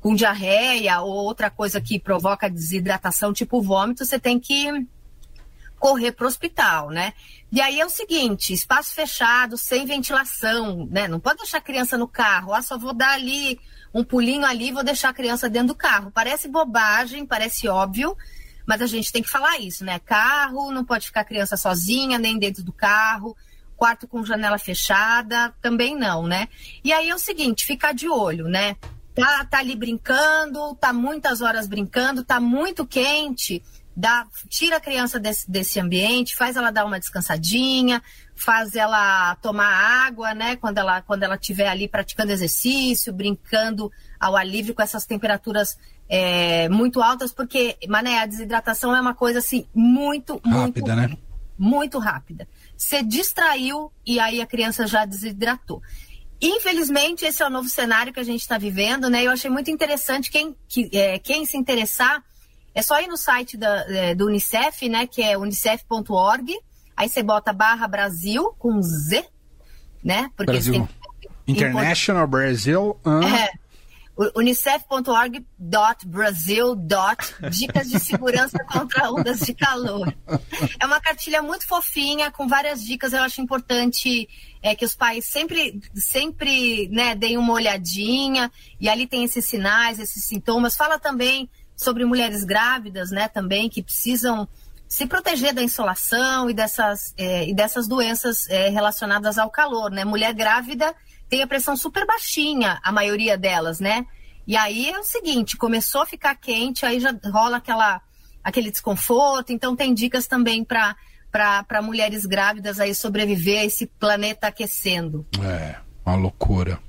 com 0.00 0.14
diarreia 0.14 1.00
ou 1.00 1.12
outra 1.12 1.50
coisa 1.50 1.80
que 1.80 2.00
provoca 2.00 2.50
desidratação, 2.50 3.32
tipo 3.32 3.62
vômito, 3.62 4.04
você 4.04 4.18
tem 4.18 4.40
que 4.40 4.86
correr 5.78 6.12
para 6.12 6.24
o 6.24 6.28
hospital, 6.28 6.90
né? 6.90 7.12
E 7.50 7.60
aí 7.60 7.80
é 7.80 7.86
o 7.86 7.90
seguinte, 7.90 8.52
espaço 8.52 8.92
fechado, 8.92 9.56
sem 9.56 9.86
ventilação, 9.86 10.86
né? 10.90 11.08
Não 11.08 11.18
pode 11.18 11.38
deixar 11.38 11.58
a 11.58 11.62
criança 11.62 11.96
no 11.96 12.06
carro, 12.06 12.52
ah, 12.52 12.62
só 12.62 12.76
vou 12.76 12.92
dar 12.92 13.12
ali 13.12 13.58
um 13.94 14.04
pulinho 14.04 14.44
ali, 14.44 14.70
vou 14.70 14.84
deixar 14.84 15.08
a 15.08 15.14
criança 15.14 15.48
dentro 15.48 15.68
do 15.68 15.74
carro. 15.74 16.10
Parece 16.10 16.48
bobagem, 16.48 17.24
parece 17.24 17.68
óbvio, 17.68 18.16
mas 18.66 18.82
a 18.82 18.86
gente 18.86 19.10
tem 19.10 19.22
que 19.22 19.30
falar 19.30 19.58
isso, 19.58 19.84
né? 19.84 19.98
Carro, 19.98 20.70
não 20.70 20.84
pode 20.84 21.06
ficar 21.06 21.22
a 21.22 21.24
criança 21.24 21.56
sozinha, 21.56 22.18
nem 22.18 22.38
dentro 22.38 22.62
do 22.62 22.72
carro. 22.72 23.36
Quarto 23.76 24.08
com 24.08 24.24
janela 24.24 24.58
fechada, 24.58 25.54
também 25.62 25.96
não, 25.96 26.26
né? 26.26 26.48
E 26.82 26.92
aí 26.92 27.08
é 27.08 27.14
o 27.14 27.18
seguinte, 27.18 27.64
ficar 27.64 27.94
de 27.94 28.08
olho, 28.08 28.48
né? 28.48 28.76
tá, 29.18 29.44
tá 29.44 29.58
ali 29.58 29.74
brincando, 29.74 30.74
tá 30.76 30.92
muitas 30.92 31.40
horas 31.40 31.66
brincando, 31.66 32.24
tá 32.24 32.40
muito 32.40 32.86
quente, 32.86 33.62
dá, 33.98 34.28
tira 34.48 34.76
a 34.76 34.80
criança 34.80 35.18
desse, 35.18 35.50
desse 35.50 35.80
ambiente, 35.80 36.36
faz 36.36 36.56
ela 36.56 36.70
dar 36.70 36.84
uma 36.84 37.00
descansadinha, 37.00 38.00
faz 38.32 38.76
ela 38.76 39.34
tomar 39.36 40.06
água, 40.06 40.32
né? 40.34 40.54
Quando 40.54 40.78
ela 40.78 41.02
quando 41.02 41.24
ela 41.24 41.34
estiver 41.34 41.66
ali 41.66 41.88
praticando 41.88 42.30
exercício, 42.30 43.12
brincando 43.12 43.90
ao 44.20 44.36
ar 44.36 44.46
livre 44.46 44.72
com 44.72 44.80
essas 44.80 45.04
temperaturas 45.04 45.76
é, 46.08 46.68
muito 46.68 47.02
altas, 47.02 47.32
porque, 47.32 47.76
mané, 47.88 48.20
a 48.20 48.26
desidratação 48.26 48.94
é 48.94 49.00
uma 49.00 49.14
coisa 49.14 49.40
assim 49.40 49.66
muito, 49.74 50.34
rápida, 50.44 50.94
muito, 50.94 50.94
né? 50.94 51.18
Muito 51.58 51.98
rápida. 51.98 52.46
Você 52.76 53.02
distraiu 53.02 53.92
e 54.06 54.20
aí 54.20 54.40
a 54.40 54.46
criança 54.46 54.86
já 54.86 55.04
desidratou. 55.04 55.82
Infelizmente, 56.40 57.24
esse 57.24 57.42
é 57.42 57.46
o 57.46 57.50
novo 57.50 57.68
cenário 57.68 58.12
que 58.12 58.20
a 58.20 58.24
gente 58.24 58.42
está 58.42 58.56
vivendo, 58.56 59.10
né? 59.10 59.24
Eu 59.24 59.32
achei 59.32 59.50
muito 59.50 59.72
interessante 59.72 60.30
quem, 60.30 60.54
que, 60.68 60.88
é, 60.92 61.18
quem 61.18 61.44
se 61.44 61.56
interessar, 61.56 62.22
é 62.74 62.82
só 62.82 63.00
ir 63.00 63.08
no 63.08 63.16
site 63.16 63.56
da, 63.56 63.84
é, 63.88 64.14
do 64.14 64.26
Unicef, 64.26 64.88
né? 64.88 65.06
Que 65.06 65.22
é 65.22 65.36
unicef.org. 65.36 66.56
Aí 66.96 67.08
você 67.08 67.22
bota 67.22 67.52
barra 67.52 67.86
Brasil 67.86 68.54
com 68.58 68.80
Z, 68.82 69.24
né? 70.02 70.30
Porque 70.36 70.52
Brasil. 70.52 70.74
Tem... 70.74 70.88
International 71.46 72.26
Brasil. 72.26 72.98
Uh. 73.04 73.24
É 73.24 73.50
unicef.org.brasil. 74.34 76.76
Dicas 77.50 77.88
de 77.88 78.00
segurança 78.00 78.58
contra 78.66 79.12
ondas 79.12 79.38
de 79.40 79.54
calor. 79.54 80.12
É 80.80 80.86
uma 80.86 81.00
cartilha 81.00 81.40
muito 81.40 81.66
fofinha, 81.66 82.30
com 82.30 82.46
várias 82.48 82.84
dicas. 82.84 83.12
Eu 83.12 83.22
acho 83.22 83.40
importante 83.40 84.28
é, 84.60 84.74
que 84.74 84.84
os 84.84 84.96
pais 84.96 85.24
sempre, 85.26 85.80
sempre 85.94 86.88
né, 86.88 87.14
deem 87.14 87.38
uma 87.38 87.52
olhadinha. 87.52 88.50
E 88.80 88.88
ali 88.88 89.06
tem 89.06 89.22
esses 89.22 89.44
sinais, 89.44 90.00
esses 90.00 90.24
sintomas. 90.24 90.76
Fala 90.76 90.98
também 90.98 91.48
sobre 91.78 92.04
mulheres 92.04 92.42
grávidas, 92.42 93.10
né, 93.10 93.28
também, 93.28 93.70
que 93.70 93.82
precisam 93.82 94.46
se 94.88 95.06
proteger 95.06 95.54
da 95.54 95.62
insolação 95.62 96.50
e 96.50 96.54
dessas, 96.54 97.14
é, 97.16 97.48
e 97.48 97.54
dessas 97.54 97.86
doenças 97.86 98.48
é, 98.48 98.68
relacionadas 98.68 99.38
ao 99.38 99.50
calor, 99.50 99.90
né? 99.90 100.04
Mulher 100.04 100.32
grávida 100.32 100.94
tem 101.28 101.42
a 101.42 101.46
pressão 101.46 101.76
super 101.76 102.06
baixinha, 102.06 102.80
a 102.82 102.90
maioria 102.90 103.36
delas, 103.36 103.78
né? 103.80 104.06
E 104.46 104.56
aí 104.56 104.88
é 104.88 104.98
o 104.98 105.04
seguinte, 105.04 105.58
começou 105.58 106.00
a 106.00 106.06
ficar 106.06 106.34
quente, 106.34 106.86
aí 106.86 106.98
já 107.00 107.14
rola 107.30 107.58
aquela, 107.58 108.00
aquele 108.42 108.70
desconforto. 108.70 109.52
Então 109.52 109.76
tem 109.76 109.92
dicas 109.92 110.26
também 110.26 110.64
para 110.64 110.96
para 111.30 111.82
mulheres 111.82 112.24
grávidas 112.24 112.80
aí 112.80 112.94
sobreviver 112.94 113.60
a 113.60 113.64
esse 113.66 113.86
planeta 113.86 114.46
aquecendo. 114.46 115.26
É, 115.42 115.76
uma 116.04 116.16
loucura. 116.16 116.80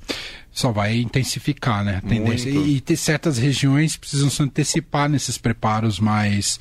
Só 0.60 0.74
vai 0.74 1.00
intensificar, 1.00 1.86
né? 1.86 2.02
A 2.04 2.08
tendência. 2.08 2.50
E, 2.50 2.76
e 2.76 2.82
ter 2.82 2.98
certas 2.98 3.38
regiões 3.38 3.96
precisam 3.96 4.30
se 4.30 4.44
antecipar 4.44 5.08
nesses 5.08 5.38
preparos 5.38 6.02
mais. 6.02 6.60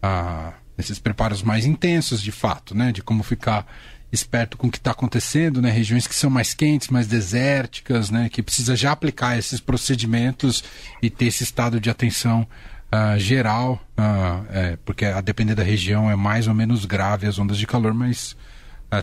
Ah, 0.00 0.52
nesses 0.78 1.00
preparos 1.00 1.42
mais 1.42 1.66
intensos, 1.66 2.22
de 2.22 2.30
fato, 2.30 2.76
né? 2.76 2.92
De 2.92 3.02
como 3.02 3.24
ficar 3.24 3.66
esperto 4.12 4.56
com 4.56 4.68
o 4.68 4.70
que 4.70 4.78
está 4.78 4.92
acontecendo, 4.92 5.60
né? 5.60 5.68
Regiões 5.68 6.06
que 6.06 6.14
são 6.14 6.30
mais 6.30 6.54
quentes, 6.54 6.90
mais 6.90 7.08
desérticas, 7.08 8.08
né? 8.08 8.28
Que 8.28 8.40
precisa 8.40 8.76
já 8.76 8.92
aplicar 8.92 9.36
esses 9.36 9.58
procedimentos 9.58 10.62
e 11.02 11.10
ter 11.10 11.26
esse 11.26 11.42
estado 11.42 11.80
de 11.80 11.90
atenção 11.90 12.46
uh, 12.92 13.18
geral, 13.18 13.84
uh, 13.98 14.46
é, 14.48 14.78
porque 14.84 15.04
a 15.04 15.20
depender 15.20 15.56
da 15.56 15.64
região 15.64 16.08
é 16.08 16.14
mais 16.14 16.46
ou 16.46 16.54
menos 16.54 16.84
grave 16.84 17.26
as 17.26 17.36
ondas 17.36 17.58
de 17.58 17.66
calor, 17.66 17.92
mas 17.92 18.36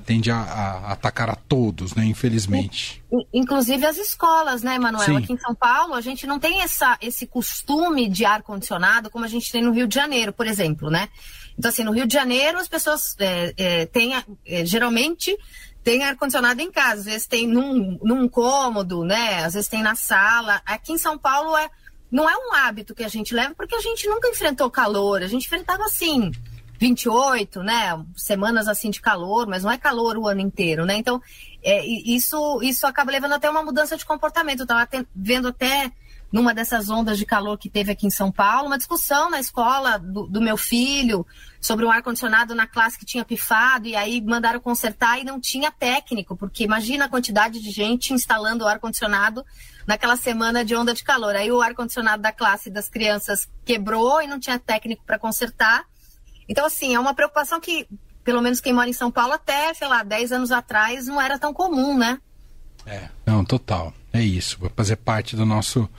tende 0.03 0.29
a, 0.29 0.38
a, 0.38 0.91
atacar 0.91 1.29
a 1.29 1.36
todos, 1.36 1.96
né? 1.96 2.03
Infelizmente. 2.06 3.01
Inclusive 3.34 3.86
as 3.86 3.98
escolas, 3.98 4.62
né, 4.62 4.77
Manuel? 4.77 5.17
Aqui 5.17 5.32
em 5.32 5.38
São 5.38 5.56
Paulo 5.56 5.94
a 5.94 6.01
gente 6.01 6.27
não 6.27 6.39
tem 6.39 6.62
essa, 6.62 6.98
esse 7.01 7.25
costume 7.25 8.10
de 8.10 8.25
ar 8.25 8.44
condicionado 8.44 9.10
como 9.10 9.24
a 9.24 9.29
gente 9.29 9.51
tem 9.51 9.62
no 9.62 9.72
Rio 9.72 9.88
de 9.88 9.96
Janeiro, 9.96 10.34
por 10.34 10.46
exemplo, 10.46 10.89
né? 10.89 11.08
Então, 11.58 11.70
assim, 11.70 11.84
no 11.84 11.91
Rio 11.91 12.06
de 12.06 12.13
Janeiro, 12.13 12.60
as 12.60 12.67
pessoas 12.67 13.15
é, 13.17 13.53
é, 13.58 13.86
têm, 13.88 14.13
é, 14.46 14.65
geralmente, 14.65 15.36
tem 15.84 16.03
ar-condicionado 16.03 16.62
em 16.62 16.72
casa. 16.72 17.00
Às 17.00 17.06
vezes 17.06 17.27
tem 17.27 17.48
num, 17.48 17.98
num 18.03 18.27
cômodo, 18.27 19.03
né? 19.03 19.44
Às 19.44 19.56
vezes 19.56 19.70
tem 19.70 19.82
na 19.82 19.96
sala. 19.96 20.62
Aqui 20.65 20.91
em 20.91 20.98
São 20.98 21.17
Paulo, 21.17 21.58
é, 21.58 21.70
não 22.12 22.29
é 22.29 22.36
um 22.38 22.53
hábito 22.53 22.94
que 22.94 23.03
a 23.03 23.08
gente 23.08 23.34
leva, 23.34 23.56
porque 23.56 23.75
a 23.75 23.82
gente 23.82 24.08
nunca 24.08 24.27
enfrentou 24.29 24.70
calor. 24.70 25.24
A 25.24 25.27
gente 25.27 25.46
enfrentava, 25.48 25.84
assim, 25.86 26.32
28, 26.79 27.62
né? 27.63 28.03
Semanas, 28.15 28.67
assim, 28.67 28.89
de 28.89 29.01
calor, 29.01 29.48
mas 29.48 29.63
não 29.63 29.72
é 29.72 29.77
calor 29.77 30.17
o 30.17 30.27
ano 30.27 30.41
inteiro, 30.41 30.86
né? 30.86 30.96
Então, 30.96 31.22
é, 31.63 31.86
isso, 31.86 32.62
isso 32.62 32.86
acaba 32.86 33.12
levando 33.12 33.34
até 33.34 33.50
uma 33.50 33.63
mudança 33.63 33.98
de 33.98 34.05
comportamento. 34.05 34.60
Eu 34.60 34.63
estava 34.63 34.88
vendo 35.15 35.50
até 35.50 35.91
numa 36.31 36.53
dessas 36.53 36.89
ondas 36.89 37.17
de 37.17 37.25
calor 37.25 37.57
que 37.57 37.69
teve 37.69 37.91
aqui 37.91 38.05
em 38.05 38.12
São 38.12 38.31
Paulo, 38.31 38.67
uma 38.67 38.77
discussão 38.77 39.29
na 39.29 39.39
escola 39.39 39.98
do, 39.98 40.27
do 40.27 40.41
meu 40.41 40.57
filho 40.57 41.25
sobre 41.60 41.86
um 41.86 41.91
ar-condicionado 41.91 42.53
na 42.53 42.67
classe 42.67 42.98
que 42.98 43.05
tinha 43.05 43.25
pifado, 43.25 43.88
e 43.88 43.96
aí 43.96 44.22
mandaram 44.22 44.60
consertar 44.60 45.19
e 45.19 45.24
não 45.24 45.39
tinha 45.39 45.72
técnico, 45.72 46.36
porque 46.36 46.63
imagina 46.63 47.05
a 47.05 47.10
quantidade 47.10 47.60
de 47.60 47.72
gente 47.72 48.13
instalando 48.13 48.65
o 48.65 48.67
ar-condicionado 48.67 49.46
naquela 49.86 50.17
semana 50.17 50.65
de 50.65 50.75
onda 50.75 50.93
de 50.93 51.03
calor. 51.03 51.36
Aí 51.36 51.51
o 51.51 51.62
ar-condicionado 51.62 52.22
da 52.22 52.31
classe 52.31 52.69
das 52.69 52.89
crianças 52.89 53.50
quebrou 53.65 54.22
e 54.22 54.27
não 54.27 54.39
tinha 54.39 54.60
técnico 54.60 55.03
para 55.05 55.17
consertar. 55.17 55.86
Então, 56.48 56.66
assim, 56.66 56.96
é 56.96 57.00
uma 57.00 57.13
preocupação 57.13 57.60
que, 57.60 57.88
pelo 58.24 58.42
menos 58.42 58.60
quem 58.60 58.74
mora 58.74 58.89
em 58.89 58.94
São 58.94 59.12
Paulo, 59.12 59.34
até, 59.34 59.74
sei 59.74 59.88
lá, 59.88 60.04
10 60.04 60.32
anos 60.32 60.51
atrás, 60.51 61.08
não 61.08 61.22
era 61.22 61.38
tão 61.38 61.54
comum, 61.54 61.98
né? 61.98 62.20
É, 62.86 63.10
não, 63.25 63.44
total. 63.44 63.94
É 64.13 64.22
isso. 64.22 64.58
Vai 64.60 64.72
fazer 64.75 64.96
parte 64.96 65.36
do 65.36 65.46
nosso 65.46 65.89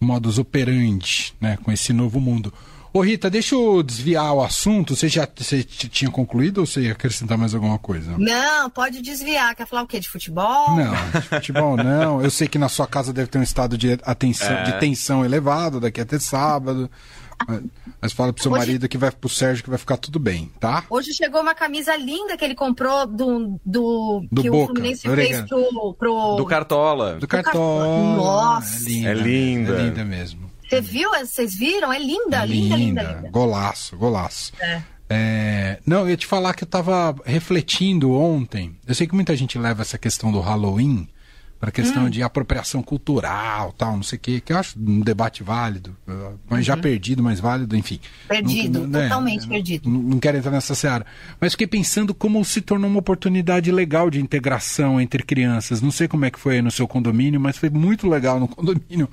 modus 0.00 0.38
operandi, 0.38 1.34
né, 1.40 1.56
com 1.62 1.72
esse 1.72 1.92
novo 1.92 2.20
mundo. 2.20 2.52
Ô 2.96 3.00
Rita, 3.00 3.28
deixa 3.28 3.56
eu 3.56 3.82
desviar 3.82 4.32
o 4.32 4.40
assunto. 4.40 4.94
Você 4.94 5.08
já 5.08 5.26
você 5.36 5.64
tinha 5.64 6.08
concluído 6.08 6.58
ou 6.58 6.66
você 6.66 6.82
ia 6.82 6.92
acrescentar 6.92 7.36
mais 7.36 7.52
alguma 7.52 7.76
coisa? 7.76 8.16
Não, 8.16 8.70
pode 8.70 9.02
desviar. 9.02 9.52
Quer 9.56 9.66
falar 9.66 9.82
o 9.82 9.86
quê? 9.86 9.98
De 9.98 10.08
futebol? 10.08 10.76
Não, 10.76 10.92
de 11.10 11.26
futebol 11.26 11.76
não. 11.76 12.22
Eu 12.22 12.30
sei 12.30 12.46
que 12.46 12.56
na 12.56 12.68
sua 12.68 12.86
casa 12.86 13.12
deve 13.12 13.26
ter 13.26 13.38
um 13.38 13.42
estado 13.42 13.76
de 13.76 13.98
atenção, 14.04 14.52
é. 14.52 14.62
de 14.62 14.78
tensão 14.78 15.24
elevado 15.24 15.80
daqui 15.80 16.00
até 16.00 16.20
sábado. 16.20 16.88
Mas 18.00 18.12
fala 18.12 18.32
pro 18.32 18.42
seu 18.42 18.52
Hoje... 18.52 18.58
marido 18.60 18.88
que 18.88 18.98
vai 18.98 19.10
pro 19.10 19.28
Sérgio 19.28 19.64
que 19.64 19.70
vai 19.70 19.78
ficar 19.78 19.96
tudo 19.96 20.18
bem, 20.18 20.50
tá? 20.60 20.84
Hoje 20.88 21.12
chegou 21.12 21.40
uma 21.40 21.54
camisa 21.54 21.96
linda 21.96 22.36
que 22.36 22.44
ele 22.44 22.54
comprou 22.54 23.06
do. 23.06 23.60
Do, 23.64 24.26
do 24.30 24.42
que 24.42 24.50
Boca, 24.50 24.64
o 24.64 24.74
Fluminense 24.74 25.08
fez 25.08 25.40
pro, 25.42 25.94
pro. 25.94 26.36
Do 26.36 26.46
Cartola. 26.46 27.14
Do 27.14 27.28
Cartola. 27.28 28.16
Nossa! 28.16 28.88
É 28.88 28.92
linda. 28.92 29.10
É 29.10 29.14
linda, 29.14 29.72
é 29.72 29.82
linda 29.82 30.04
mesmo. 30.04 30.50
Você 30.68 30.80
viu? 30.80 31.10
Vocês 31.10 31.54
viram? 31.54 31.92
É 31.92 31.98
linda, 31.98 32.42
é 32.42 32.46
linda, 32.46 32.76
linda, 32.76 33.02
linda, 33.02 33.30
Golaço, 33.30 33.96
golaço. 33.96 34.52
É. 34.60 34.82
É, 35.08 35.78
não, 35.86 36.00
eu 36.00 36.10
ia 36.10 36.16
te 36.16 36.26
falar 36.26 36.54
que 36.54 36.64
eu 36.64 36.66
estava 36.66 37.14
refletindo 37.24 38.12
ontem. 38.12 38.76
Eu 38.86 38.94
sei 38.94 39.06
que 39.06 39.14
muita 39.14 39.36
gente 39.36 39.58
leva 39.58 39.82
essa 39.82 39.98
questão 39.98 40.32
do 40.32 40.40
Halloween 40.40 41.06
para 41.64 41.70
a 41.70 41.72
questão 41.72 42.04
hum. 42.04 42.10
de 42.10 42.22
apropriação 42.22 42.82
cultural, 42.82 43.72
tal, 43.72 43.96
não 43.96 44.02
sei 44.02 44.18
o 44.18 44.20
quê, 44.20 44.38
que 44.38 44.52
eu 44.52 44.58
acho 44.58 44.78
um 44.78 45.00
debate 45.00 45.42
válido, 45.42 45.96
mas 46.46 46.58
uhum. 46.58 46.62
já 46.62 46.76
perdido, 46.76 47.22
mas 47.22 47.40
válido, 47.40 47.74
enfim. 47.74 47.98
Perdido, 48.28 48.80
não, 48.80 48.86
né, 48.88 49.02
totalmente 49.04 49.48
perdido. 49.48 49.88
Não, 49.88 50.02
não 50.02 50.18
quero 50.18 50.36
entrar 50.36 50.50
nessa 50.50 50.74
seara. 50.74 51.06
Mas 51.40 51.52
fiquei 51.52 51.66
pensando 51.66 52.12
como 52.12 52.44
se 52.44 52.60
tornou 52.60 52.90
uma 52.90 52.98
oportunidade 52.98 53.72
legal 53.72 54.10
de 54.10 54.20
integração 54.20 55.00
entre 55.00 55.22
crianças. 55.22 55.80
Não 55.80 55.90
sei 55.90 56.06
como 56.06 56.26
é 56.26 56.30
que 56.30 56.38
foi 56.38 56.60
no 56.60 56.70
seu 56.70 56.86
condomínio, 56.86 57.40
mas 57.40 57.56
foi 57.56 57.70
muito 57.70 58.06
legal 58.06 58.38
no 58.38 58.46
condomínio 58.48 59.08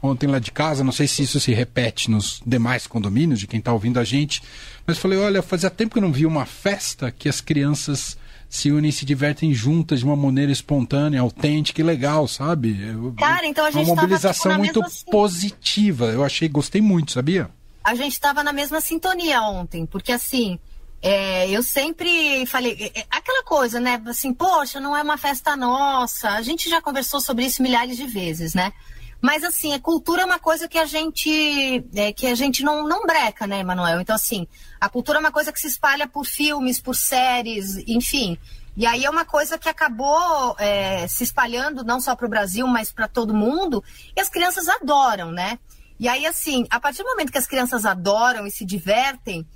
ontem 0.00 0.28
lá 0.28 0.38
de 0.38 0.52
casa. 0.52 0.84
Não 0.84 0.92
sei 0.92 1.08
se 1.08 1.24
isso 1.24 1.40
se 1.40 1.52
repete 1.52 2.08
nos 2.08 2.40
demais 2.46 2.86
condomínios 2.86 3.40
de 3.40 3.48
quem 3.48 3.58
está 3.58 3.72
ouvindo 3.72 3.98
a 3.98 4.04
gente. 4.04 4.40
Mas 4.86 4.96
falei, 4.96 5.18
olha, 5.18 5.42
fazia 5.42 5.70
tempo 5.70 5.94
que 5.94 5.98
eu 5.98 6.02
não 6.02 6.12
vi 6.12 6.24
uma 6.24 6.46
festa 6.46 7.10
que 7.10 7.28
as 7.28 7.40
crianças 7.40 8.16
se 8.48 8.70
unem 8.70 8.90
e 8.90 8.92
se 8.92 9.04
divertem 9.04 9.52
juntas 9.52 10.00
de 10.00 10.04
uma 10.04 10.16
maneira 10.16 10.52
espontânea, 10.52 11.20
autêntica 11.20 11.80
e 11.80 11.84
legal, 11.84 12.26
sabe? 12.28 12.78
Cara, 13.18 13.46
então 13.46 13.64
a 13.64 13.70
gente 13.70 13.86
Uma 13.86 13.96
mobilização 13.96 14.52
tava, 14.52 14.64
tipo, 14.64 14.80
muito 14.80 15.04
positiva. 15.10 16.06
Eu 16.06 16.24
achei, 16.24 16.48
gostei 16.48 16.80
muito, 16.80 17.12
sabia? 17.12 17.50
A 17.82 17.94
gente 17.94 18.12
estava 18.12 18.42
na 18.42 18.52
mesma 18.52 18.80
sintonia 18.80 19.42
ontem, 19.42 19.86
porque 19.86 20.12
assim, 20.12 20.58
é, 21.02 21.48
eu 21.50 21.62
sempre 21.62 22.44
falei, 22.46 22.76
é, 22.80 23.00
é, 23.00 23.06
aquela 23.10 23.44
coisa, 23.44 23.78
né? 23.78 24.02
Assim, 24.06 24.32
poxa, 24.32 24.80
não 24.80 24.96
é 24.96 25.02
uma 25.02 25.16
festa 25.16 25.56
nossa. 25.56 26.30
A 26.30 26.42
gente 26.42 26.68
já 26.68 26.80
conversou 26.80 27.20
sobre 27.20 27.44
isso 27.44 27.62
milhares 27.62 27.96
de 27.96 28.06
vezes, 28.06 28.54
né? 28.54 28.72
Mas 29.20 29.42
assim, 29.42 29.72
a 29.74 29.80
cultura 29.80 30.22
é 30.22 30.24
uma 30.24 30.38
coisa 30.38 30.68
que 30.68 30.78
a 30.78 30.84
gente 30.84 31.84
é, 31.94 32.12
que 32.12 32.26
a 32.26 32.34
gente 32.34 32.62
não, 32.62 32.86
não 32.86 33.06
breca, 33.06 33.46
né, 33.46 33.62
Manuel? 33.62 34.00
Então, 34.00 34.14
assim, 34.14 34.46
a 34.80 34.88
cultura 34.88 35.18
é 35.18 35.20
uma 35.20 35.32
coisa 35.32 35.52
que 35.52 35.60
se 35.60 35.66
espalha 35.66 36.06
por 36.06 36.24
filmes, 36.24 36.80
por 36.80 36.94
séries, 36.94 37.76
enfim. 37.88 38.38
E 38.76 38.86
aí 38.86 39.06
é 39.06 39.10
uma 39.10 39.24
coisa 39.24 39.56
que 39.56 39.68
acabou 39.68 40.54
é, 40.58 41.08
se 41.08 41.24
espalhando 41.24 41.82
não 41.82 41.98
só 41.98 42.14
para 42.14 42.26
o 42.26 42.30
Brasil, 42.30 42.66
mas 42.66 42.92
para 42.92 43.08
todo 43.08 43.32
mundo, 43.32 43.82
e 44.14 44.20
as 44.20 44.28
crianças 44.28 44.68
adoram, 44.68 45.30
né? 45.30 45.58
E 45.98 46.08
aí, 46.08 46.26
assim, 46.26 46.66
a 46.68 46.78
partir 46.78 47.02
do 47.02 47.08
momento 47.08 47.32
que 47.32 47.38
as 47.38 47.46
crianças 47.46 47.86
adoram 47.86 48.46
e 48.46 48.50
se 48.50 48.66
divertem, 48.66 49.46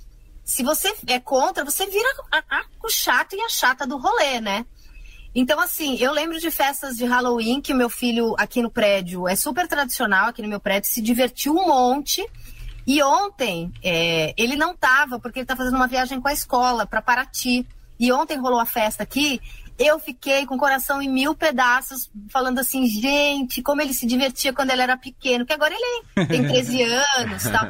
se 0.43 0.63
você 0.63 0.91
é 1.05 1.19
contra, 1.19 1.63
você 1.63 1.85
vira 1.85 2.09
a, 2.31 2.39
a, 2.49 2.65
o 2.83 2.89
chato 2.89 3.35
e 3.35 3.41
a 3.41 3.47
chata 3.47 3.85
do 3.85 3.97
rolê, 3.97 4.41
né? 4.41 4.65
Então, 5.33 5.59
assim, 5.59 5.97
eu 5.97 6.11
lembro 6.11 6.39
de 6.39 6.51
festas 6.51 6.97
de 6.97 7.05
Halloween 7.05 7.61
que 7.61 7.71
o 7.73 7.75
meu 7.75 7.89
filho 7.89 8.35
aqui 8.37 8.61
no 8.61 8.69
prédio 8.69 9.27
é 9.27 9.35
super 9.35 9.67
tradicional, 9.67 10.27
aqui 10.27 10.41
no 10.41 10.47
meu 10.47 10.59
prédio, 10.59 10.89
se 10.89 11.01
divertiu 11.01 11.53
um 11.53 11.67
monte. 11.67 12.25
E 12.85 13.01
ontem 13.01 13.71
é, 13.83 14.33
ele 14.37 14.55
não 14.55 14.71
estava, 14.71 15.19
porque 15.19 15.39
ele 15.39 15.43
está 15.43 15.55
fazendo 15.55 15.75
uma 15.75 15.87
viagem 15.87 16.19
com 16.19 16.27
a 16.27 16.33
escola 16.33 16.85
para 16.85 17.01
Paraty. 17.01 17.65
E 17.99 18.11
ontem 18.11 18.37
rolou 18.37 18.59
a 18.59 18.65
festa 18.65 19.03
aqui. 19.03 19.39
Eu 19.79 19.99
fiquei 19.99 20.45
com 20.45 20.55
o 20.55 20.59
coração 20.59 21.01
em 21.01 21.09
mil 21.09 21.33
pedaços, 21.33 22.11
falando 22.29 22.59
assim, 22.59 22.85
gente, 22.87 23.61
como 23.61 23.81
ele 23.81 23.93
se 23.93 24.05
divertia 24.05 24.53
quando 24.53 24.71
ele 24.71 24.81
era 24.81 24.97
pequeno, 24.97 25.45
que 25.45 25.53
agora 25.53 25.73
ele 25.73 26.27
tem 26.27 26.45
13 26.45 26.83
anos 26.83 27.43
tal. 27.43 27.67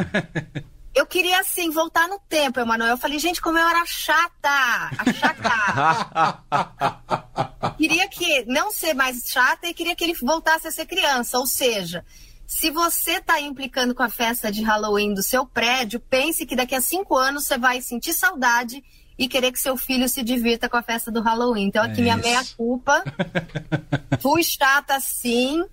Eu 0.94 1.06
queria, 1.06 1.40
assim, 1.40 1.70
voltar 1.70 2.08
no 2.08 2.20
tempo, 2.20 2.60
Emanuel. 2.60 2.92
Eu 2.92 2.98
falei, 2.98 3.18
gente, 3.18 3.42
como 3.42 3.58
eu 3.58 3.66
era 3.66 3.86
chata! 3.86 4.50
A 4.98 5.14
chata! 5.14 6.44
queria 7.78 8.08
que 8.10 8.46
não 8.46 8.72
ser 8.72 8.94
mais 8.94 9.24
chata 9.26 9.68
e 9.68 9.74
queria 9.74 9.96
que 9.96 10.04
ele 10.04 10.14
voltasse 10.16 10.68
a 10.68 10.72
ser 10.72 10.86
criança. 10.86 11.40
Ou 11.40 11.48
seja, 11.48 12.06
se 12.46 12.70
você 12.70 13.14
está 13.14 13.40
implicando 13.40 13.96
com 13.96 14.04
a 14.04 14.10
festa 14.10 14.52
de 14.52 14.62
Halloween 14.62 15.14
do 15.14 15.24
seu 15.24 15.46
prédio, 15.46 16.00
pense 16.00 16.46
que 16.46 16.56
daqui 16.56 16.76
a 16.76 16.82
cinco 16.82 17.16
anos 17.16 17.46
você 17.46 17.58
vai 17.58 17.82
sentir 17.82 18.14
saudade 18.14 18.84
e 19.22 19.28
querer 19.28 19.52
que 19.52 19.60
seu 19.60 19.78
filho 19.78 20.10
se 20.10 20.24
divirta 20.24 20.68
com 20.68 20.76
a 20.76 20.82
festa 20.82 21.12
do 21.12 21.22
Halloween. 21.22 21.68
Então, 21.68 21.84
aqui 21.84 22.00
é 22.00 22.04
minha 22.04 22.18
meia-culpa. 22.18 23.04
Fui 24.20 24.44
chata 24.44 25.00
sim 25.00 25.64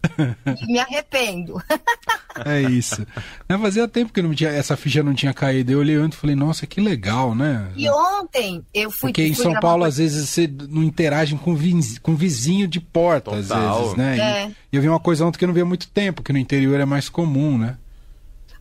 e 0.61 0.67
me 0.67 0.79
arrependo. 0.79 1.59
é 2.45 2.61
isso. 2.61 3.07
Não, 3.49 3.59
fazia 3.59 3.89
tempo 3.89 4.13
que 4.13 4.21
não 4.21 4.35
tinha, 4.35 4.51
essa 4.51 4.77
ficha 4.77 5.03
não 5.03 5.15
tinha 5.15 5.33
caído. 5.33 5.73
Eu 5.73 5.79
olhei 5.79 5.99
ontem 5.99 6.15
e 6.15 6.19
falei, 6.19 6.37
nossa, 6.37 6.67
que 6.67 6.79
legal, 6.79 7.35
né? 7.35 7.73
E 7.75 7.89
ontem 7.89 8.63
eu 8.75 8.91
fui. 8.91 9.13
Porque 9.13 9.23
em 9.23 9.33
fui 9.33 9.45
São 9.45 9.59
Paulo, 9.59 9.85
às 9.85 9.97
vezes, 9.97 10.29
você 10.29 10.47
não 10.47 10.83
interage 10.83 11.35
com, 11.37 11.57
vizinho, 11.57 12.01
com 12.03 12.15
vizinho 12.15 12.69
de 12.69 12.81
porta, 12.81 13.31
Total. 13.31 13.71
às 13.71 13.81
vezes, 13.81 13.97
né? 13.97 14.19
É. 14.19 14.51
E 14.71 14.77
eu 14.77 14.83
vi 14.83 14.91
uma 14.91 15.01
coisa 15.01 15.25
ontem 15.25 15.39
que 15.39 15.45
eu 15.45 15.49
não 15.49 15.55
vi 15.55 15.63
há 15.63 15.65
muito 15.65 15.89
tempo, 15.89 16.23
que 16.23 16.35
no 16.35 16.39
interior 16.39 16.79
é 16.79 16.85
mais 16.85 17.09
comum, 17.09 17.57
né? 17.57 17.79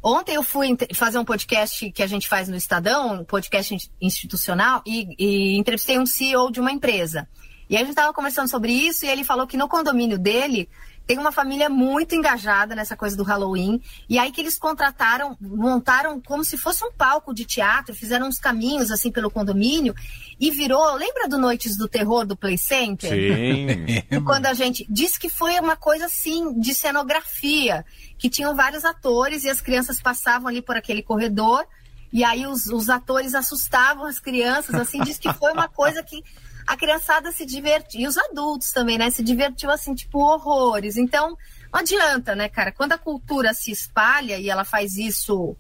Ontem 0.10 0.36
eu 0.36 0.42
fui 0.42 0.70
fazer 0.94 1.20
um 1.20 1.26
podcast 1.26 1.92
que 1.92 2.02
a 2.02 2.08
gente 2.08 2.30
faz 2.30 2.48
no 2.48 2.56
Estadão, 2.56 3.16
um 3.16 3.26
podcast 3.26 3.92
institucional, 4.02 4.82
e, 4.86 5.14
e 5.20 5.58
entrevistei 5.58 6.00
um 6.00 6.06
CEO 6.06 6.50
de 6.50 6.62
uma 6.62 6.72
empresa. 6.72 7.28
E 7.70 7.76
a 7.76 7.80
gente 7.80 7.90
estava 7.90 8.14
conversando 8.14 8.48
sobre 8.48 8.72
isso 8.72 9.06
e 9.06 9.10
ele 9.10 9.26
falou 9.26 9.46
que 9.46 9.58
no 9.58 9.68
condomínio 9.68 10.18
dele 10.18 10.70
tem 11.08 11.18
uma 11.18 11.32
família 11.32 11.70
muito 11.70 12.14
engajada 12.14 12.76
nessa 12.76 12.98
coisa 12.98 13.16
do 13.16 13.24
Halloween. 13.24 13.82
E 14.10 14.20
aí 14.20 14.30
que 14.30 14.42
eles 14.42 14.60
contrataram, 14.60 15.38
montaram 15.40 16.20
como 16.20 16.44
se 16.44 16.58
fosse 16.58 16.84
um 16.84 16.92
palco 16.92 17.34
de 17.34 17.46
teatro, 17.46 17.96
fizeram 17.96 18.28
uns 18.28 18.38
caminhos 18.38 18.92
assim 18.92 19.10
pelo 19.10 19.32
condomínio 19.32 19.96
e 20.38 20.52
virou. 20.52 20.96
Lembra 20.96 21.30
do 21.30 21.38
Noites 21.38 21.78
do 21.78 21.88
Terror 21.88 22.26
do 22.26 22.36
Play 22.36 22.58
Center? 22.58 23.10
Sim. 23.10 24.22
quando 24.26 24.48
a 24.48 24.54
gente 24.54 24.86
disse 24.90 25.18
que 25.18 25.30
foi 25.30 25.58
uma 25.62 25.78
coisa 25.78 26.08
assim 26.08 26.60
de 26.60 26.76
cenografia, 26.76 27.86
que 28.18 28.30
tinham 28.30 28.54
vários 28.54 28.84
atores 28.84 29.46
e 29.46 29.50
as 29.50 29.62
crianças 29.62 30.02
passavam 30.02 30.50
ali 30.50 30.62
por 30.62 30.76
aquele 30.76 31.02
corredor. 31.02 31.66
E 32.12 32.24
aí 32.24 32.46
os, 32.46 32.68
os 32.68 32.90
atores 32.90 33.34
assustavam 33.34 34.06
as 34.06 34.20
crianças, 34.20 34.76
assim, 34.76 35.02
diz 35.02 35.18
que 35.18 35.32
foi 35.34 35.54
uma 35.54 35.68
coisa 35.68 36.04
que 36.04 36.22
a 36.68 36.76
criançada 36.76 37.32
se 37.32 37.46
divertiu, 37.46 38.02
e 38.02 38.08
os 38.08 38.18
adultos 38.18 38.74
também, 38.74 38.98
né? 38.98 39.10
Se 39.10 39.24
divertiu 39.24 39.72
assim, 39.72 39.96
tipo, 39.96 40.20
horrores. 40.20 40.98
Então, 40.98 41.38
não 41.72 41.80
adianta, 41.80 42.36
né, 42.36 42.50
cara? 42.50 42.74
Quando 42.74 42.92
a 42.92 42.98
cultura 42.98 43.54
se 43.54 43.72
espalha 43.72 44.38
e 44.38 44.50
ela 44.50 44.66
faz 44.66 44.98
isso, 44.98 45.56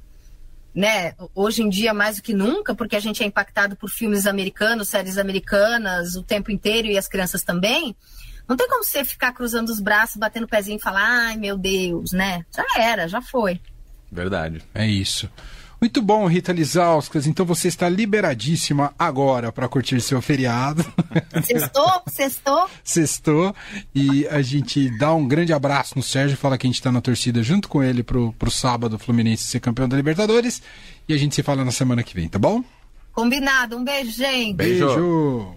né, 0.75 1.15
hoje 1.33 1.63
em 1.63 1.69
dia 1.69 1.93
mais 1.93 2.17
do 2.17 2.21
que 2.21 2.33
nunca, 2.33 2.75
porque 2.75 2.97
a 2.97 2.99
gente 2.99 3.23
é 3.23 3.25
impactado 3.25 3.77
por 3.77 3.89
filmes 3.89 4.27
americanos, 4.27 4.89
séries 4.89 5.17
americanas 5.17 6.15
o 6.15 6.23
tempo 6.23 6.51
inteiro 6.51 6.89
e 6.89 6.97
as 6.97 7.07
crianças 7.07 7.41
também. 7.41 7.95
Não 8.45 8.57
tem 8.57 8.67
como 8.67 8.83
você 8.83 9.03
ficar 9.03 9.31
cruzando 9.33 9.69
os 9.69 9.79
braços, 9.79 10.17
batendo 10.17 10.43
o 10.43 10.49
pezinho 10.49 10.77
e 10.77 10.81
falar, 10.81 11.05
ai 11.05 11.37
meu 11.37 11.57
Deus, 11.57 12.11
né? 12.11 12.45
Já 12.53 12.65
era, 12.77 13.07
já 13.07 13.21
foi. 13.21 13.61
Verdade. 14.11 14.61
É 14.73 14.85
isso. 14.85 15.29
Muito 15.79 16.01
bom, 16.01 16.25
Rita 16.25 16.51
Lizauskas. 16.51 17.27
Então 17.27 17.45
você 17.45 17.67
está 17.67 17.87
liberadíssima 17.87 18.93
agora 18.97 19.51
para 19.51 19.67
curtir 19.67 20.01
seu 20.01 20.21
feriado. 20.21 20.83
Sextou? 21.45 22.01
Sextou? 22.07 22.69
Sextou. 22.83 23.55
E 23.93 24.27
a 24.27 24.41
gente 24.41 24.89
dá 24.97 25.13
um 25.13 25.27
grande 25.27 25.53
abraço 25.53 25.93
no 25.95 26.01
Sérgio, 26.01 26.35
fala 26.35 26.57
que 26.57 26.65
a 26.65 26.69
gente 26.69 26.79
está 26.79 26.91
na 26.91 26.99
torcida 26.99 27.43
junto 27.43 27.69
com 27.69 27.83
ele 27.83 28.01
pro, 28.01 28.33
pro 28.33 28.49
sábado 28.49 28.97
Fluminense 28.97 29.43
ser 29.43 29.59
campeão 29.59 29.87
da 29.87 29.95
Libertadores. 29.95 30.61
E 31.07 31.13
a 31.13 31.17
gente 31.17 31.35
se 31.35 31.43
fala 31.43 31.63
na 31.63 31.71
semana 31.71 32.01
que 32.01 32.15
vem, 32.15 32.27
tá 32.27 32.39
bom? 32.39 32.63
Combinado. 33.13 33.77
Um 33.77 33.83
beijo, 33.83 34.11
gente. 34.11 34.55
Beijo. 34.55 34.85
Beijo. 34.85 35.55